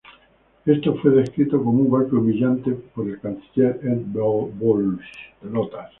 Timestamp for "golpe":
1.87-2.15